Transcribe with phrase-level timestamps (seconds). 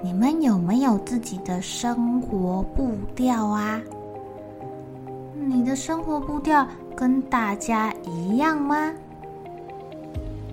[0.00, 3.80] 你们有没有自己的生活步调啊？
[5.34, 6.64] 你的生活步调
[6.94, 8.92] 跟大家一样吗？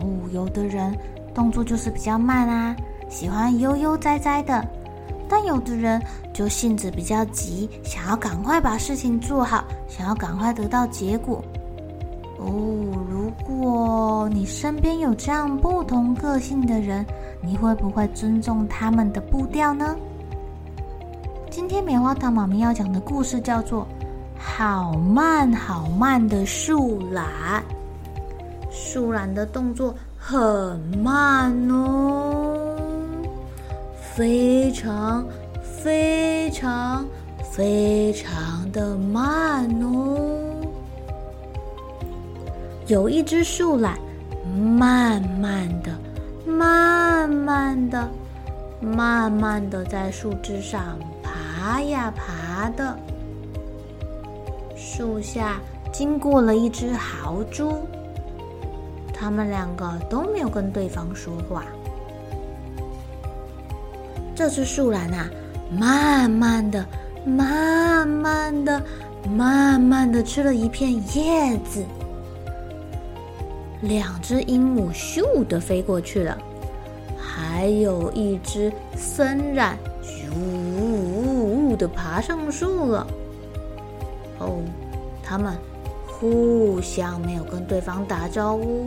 [0.00, 0.92] 哦，有的人
[1.32, 2.76] 动作就是比较慢啊，
[3.08, 4.60] 喜欢悠悠哉哉的；
[5.28, 11.40] 但有的人就性子比较急，想要赶快把事情做好，想要赶快得到结果。
[12.38, 12.97] 哦，
[13.48, 17.04] 如果你身边有这样不同个性的人，
[17.40, 19.96] 你会不会尊重他们的步调呢？
[21.48, 23.84] 今天棉花糖妈咪要讲的故事叫做
[24.38, 27.24] 《好慢好慢的树懒》。
[28.70, 32.76] 树懒的动作很慢哦，
[34.14, 35.26] 非常
[35.62, 37.02] 非常
[37.50, 40.47] 非常的慢哦。
[42.88, 43.98] 有一只树懒，
[44.56, 45.92] 慢慢的。
[46.46, 48.08] 慢慢的，
[48.80, 52.98] 慢慢的在树枝上爬呀爬的。
[54.74, 55.60] 树下
[55.92, 57.74] 经过了一只豪猪，
[59.12, 61.64] 他们两个都没有跟对方说话。
[64.34, 65.28] 这只树懒啊，
[65.70, 66.86] 慢慢的、
[67.26, 68.82] 慢慢的、
[69.28, 71.84] 慢慢的吃了一片叶子。
[73.80, 76.36] 两只鹦鹉咻的飞过去了，
[77.16, 83.06] 还有一只森蚺咻的爬上树了。
[84.38, 84.60] 哦，
[85.22, 85.56] 他们
[86.06, 88.86] 互相没有跟对方打招呼，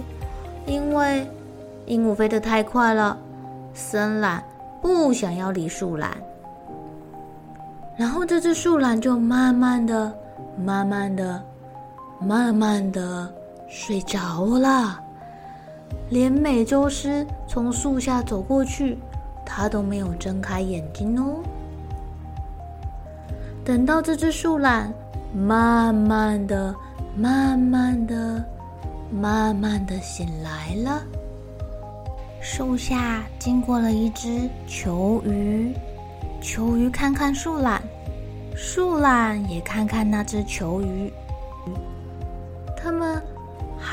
[0.65, 1.25] 因为
[1.85, 3.17] 鹦鹉飞得太快了，
[3.73, 4.43] 森懒
[4.81, 6.17] 不想要理树懒。
[7.97, 10.13] 然后这只树懒就慢慢的、
[10.57, 11.41] 慢慢的、
[12.19, 13.33] 慢慢的。
[13.73, 15.01] 睡着了，
[16.09, 18.97] 连美洲狮从树下走过去，
[19.45, 21.39] 它都没有睁开眼睛哦。
[23.63, 24.93] 等到这只树懒
[25.33, 26.75] 慢慢的、
[27.15, 28.43] 慢慢的、
[29.09, 31.01] 慢慢的醒来了，
[32.41, 35.73] 树下经过了一只球鱼，
[36.41, 37.81] 球鱼看看树懒，
[38.53, 41.09] 树懒也看看那只球鱼，
[42.75, 43.21] 他们。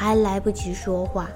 [0.01, 1.29] 还来不及说话，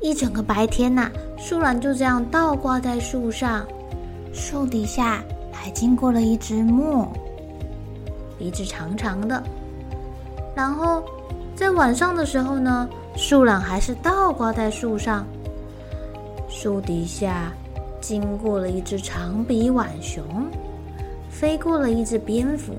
[0.00, 3.66] 一整个白天呐、树懒就这样倒挂在树上。
[4.34, 7.10] 树底下还经过了一只墨，
[8.38, 9.42] 鼻子长长的。
[10.54, 11.02] 然后
[11.56, 15.24] 在晚上的时候呢，树懒还是倒挂在树上。
[16.50, 17.50] 树底下
[17.98, 20.22] 经过了一只长鼻浣熊，
[21.30, 22.74] 飞过了一只蝙蝠。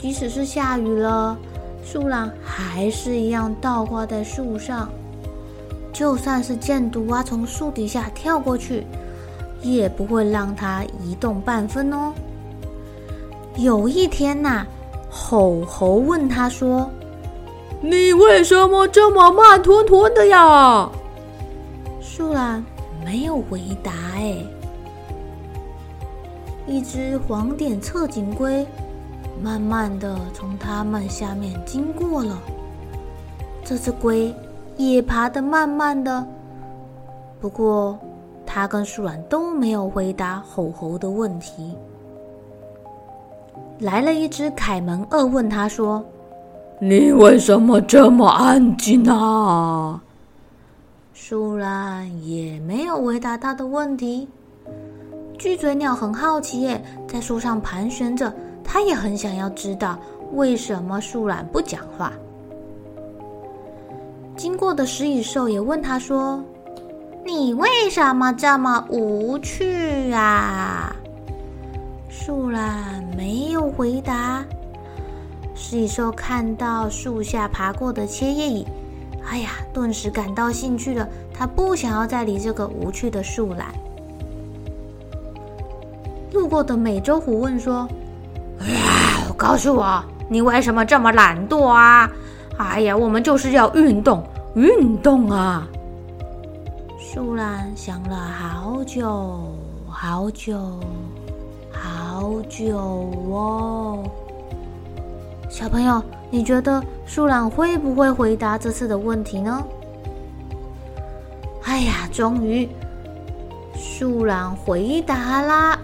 [0.00, 1.38] 即使是下雨了。
[1.88, 4.88] 树懒还是一样倒挂在树上，
[5.92, 8.84] 就算是箭毒蛙从树底下跳过去，
[9.62, 12.12] 也不会让它移动半分哦。
[13.54, 14.66] 有一天呐、啊，
[15.08, 16.90] 吼猴问他说
[17.80, 20.90] ：“你为什么这么慢吞吞的呀？”
[22.02, 22.62] 树懒
[23.04, 23.92] 没有回答。
[24.16, 24.34] 哎，
[26.66, 28.66] 一只黄点侧颈龟。
[29.42, 32.38] 慢慢的从它们下面经过了，
[33.64, 34.34] 这只龟
[34.76, 36.26] 也爬得慢慢的。
[37.40, 37.98] 不过，
[38.44, 41.76] 它跟树懒都没有回答吼吼的问题。
[43.80, 46.02] 来了一只凯门鳄，问他说
[46.80, 50.02] ：“你为什么这么安静啊？”
[51.12, 54.28] 树懒也没有回答他的问题。
[55.38, 58.32] 巨嘴鸟很好奇耶，在树上盘旋着。
[58.76, 59.98] 他也很想要知道
[60.34, 62.12] 为什么树懒不讲话。
[64.36, 66.44] 经过的食蚁兽也问他说
[67.24, 70.94] ：“你为什么这么无趣啊？”
[72.10, 74.44] 树懒没有回答。
[75.54, 78.66] 食蚁兽看到树下爬过的切叶蚁，
[79.26, 81.08] 哎呀，顿时感到兴趣了。
[81.32, 83.68] 他不想要再理这个无趣的树懒。
[86.30, 87.88] 路过的美洲虎问说
[88.60, 92.10] ：“哎，告诉我，你为什么这么懒惰啊？
[92.58, 94.22] 哎呀，我们就是要运动，
[94.54, 95.66] 运动啊！”
[96.98, 99.54] 树懒想了好久，
[99.88, 100.80] 好久，
[101.72, 104.04] 好久哦。
[105.48, 109.64] 小朋友，你觉得树懒会不会回答这次的问题呢？
[111.64, 112.68] 哎呀，终于，
[113.74, 115.78] 树懒回答啦！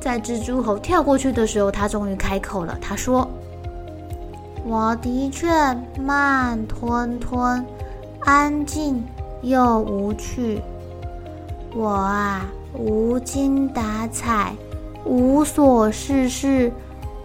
[0.00, 2.76] 在蜘蛛猴跳过去的时候，他终于开口了。
[2.80, 3.28] 他说
[4.64, 5.48] ：“我的确
[6.02, 7.64] 慢吞吞，
[8.20, 9.04] 安静
[9.42, 10.60] 又无趣。
[11.76, 14.54] 我啊，无精打采，
[15.04, 16.72] 无所事事。”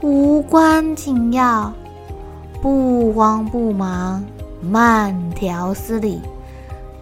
[0.02, 1.74] 无关紧要，
[2.62, 4.24] 不慌不忙，
[4.62, 6.22] 慢条斯理，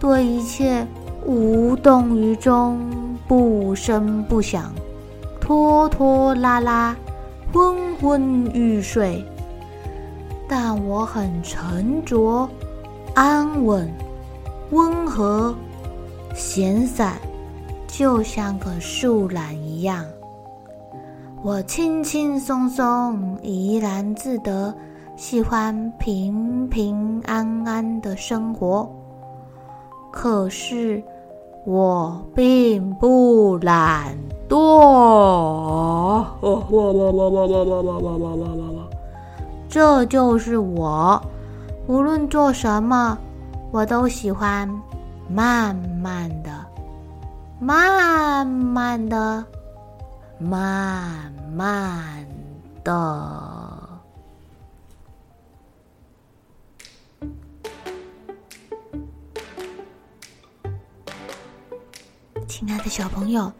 [0.00, 0.86] 对一切
[1.26, 2.78] 无动于衷，
[3.28, 4.72] 不声不响，
[5.44, 6.96] 拖拖拉拉，
[7.52, 9.22] 昏昏欲睡。
[10.48, 12.48] 但我很沉着、
[13.14, 13.86] 安稳、
[14.70, 15.54] 温和、
[16.34, 17.18] 闲散，
[17.86, 20.02] 就像个树懒一样。
[21.42, 24.74] 我轻轻松松，怡然自得，
[25.14, 28.90] 喜欢平平安安的生活。
[30.10, 31.02] 可是
[31.66, 34.16] 我并不懒
[34.48, 36.24] 惰，
[39.68, 41.22] 这就是我。
[41.86, 43.18] 无论做什么，
[43.70, 44.68] 我都喜欢
[45.28, 46.50] 慢慢的，
[47.60, 49.44] 慢慢的。
[50.36, 52.26] 慢慢
[52.82, 52.90] 的，
[62.48, 63.50] 亲爱的小朋友，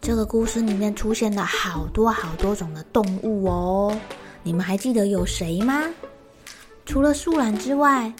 [0.00, 3.96] 这个故事里面出现了好多好多种的动物哦。
[4.42, 5.84] 你们还记得有谁吗？
[6.86, 8.12] 除了树懒之外，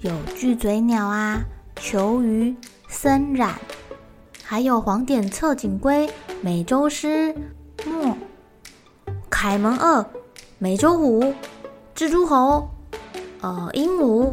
[0.00, 1.42] 有巨嘴鸟啊、
[1.76, 2.54] 球鱼、
[2.88, 3.52] 森蚺，
[4.44, 6.08] 还有黄点侧颈龟。
[6.40, 7.34] 美洲狮、
[7.76, 8.16] 貘、
[9.28, 10.04] 凯门鳄、
[10.58, 11.34] 美洲虎、
[11.94, 12.68] 蜘蛛猴、
[13.40, 14.32] 呃鹦鹉，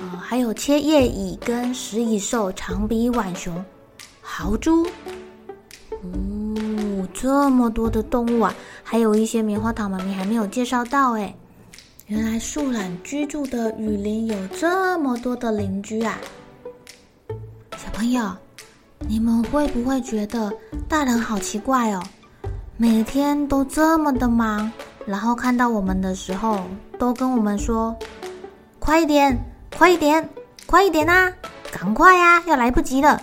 [0.00, 3.64] 呃还有切叶蚁跟食蚁兽、长鼻浣熊、
[4.20, 4.86] 豪猪，
[6.02, 8.54] 哦，这么多的动物啊！
[8.82, 11.34] 还有一些棉花糖妈咪还没有介绍到诶，
[12.06, 16.18] 原来树懒居住的雨林有这么多的邻居啊！
[17.76, 18.30] 小朋友。
[19.06, 20.52] 你们会不会觉得
[20.88, 22.02] 大人好奇怪哦？
[22.76, 24.70] 每天都这么的忙，
[25.06, 26.64] 然后看到我们的时候，
[26.98, 27.96] 都跟我们说
[28.80, 29.38] ：“快一点，
[29.76, 30.28] 快一点，
[30.66, 31.32] 快一点啊！
[31.70, 33.22] 赶快呀，要来不及了。”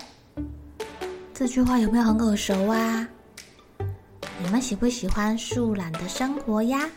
[1.37, 3.05] 这句话有没有很耳熟啊？
[4.41, 6.89] 你们喜不喜欢树懒的生活呀？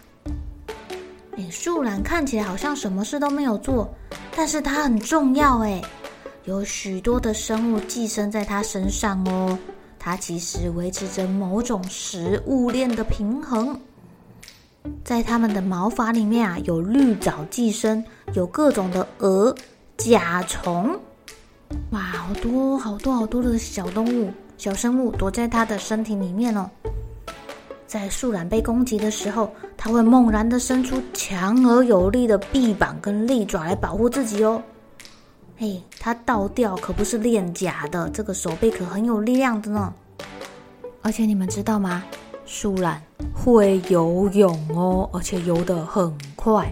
[1.37, 3.93] 诶，树懒看起来好像什么事都没有做，
[4.37, 5.83] 但是它很重要诶。
[6.45, 9.59] 有许多的生物寄生在它身上哦，
[9.99, 13.77] 它其实维持着某种食物链的平衡。
[15.05, 19.53] 在它们的毛发里面啊，有绿藻寄生，有各种的蛾、
[19.97, 20.97] 甲虫，
[21.91, 26.71] 哇，好多好多好多的小动物、小生物躲在它的身体里面哦。
[27.87, 34.63] 在树懒被攻击的时候，它会猛然的伸出强而有力的臂膀跟利爪来保护自己哦。
[35.57, 39.93] 嘿，它倒吊可不是练假的，这个手背可很有力量的呢。
[41.01, 42.05] 而且你们知道吗？
[42.45, 43.03] 树懒
[43.35, 46.71] 会游泳哦，而且游得很快。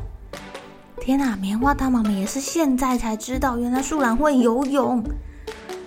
[1.00, 5.02] 天哪，棉花糖妈妈也是现在才知道，原来树懒会游泳，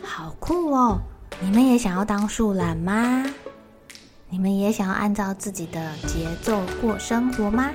[0.01, 0.99] 好酷哦！
[1.41, 3.25] 你们也想要当树懒吗？
[4.29, 7.69] 你们也想要按照自己的节奏过生活吗？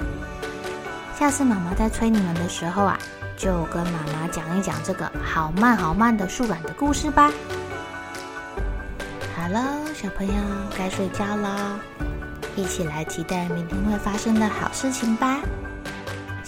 [1.19, 2.99] 下次妈妈在催你们的时候啊。
[3.37, 7.33] 就跟妈妈讲一讲这个好慢好慢的树懒的故事吧。
[9.37, 10.33] 好了，小朋友
[10.79, 11.81] 该睡觉了，
[12.55, 15.41] 一起来期待明天会发生的好事情吧。